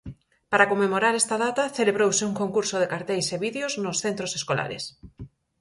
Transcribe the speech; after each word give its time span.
Para 0.51 0.69
conmemorar 0.71 1.13
esta 1.21 1.35
data, 1.45 1.71
celebrouse 1.77 2.27
un 2.29 2.35
concurso 2.41 2.75
de 2.79 2.89
carteis 2.93 3.27
e 3.35 3.37
vídeos 3.45 3.73
no 3.83 3.91
centros 4.03 4.31
escolares. 4.39 4.83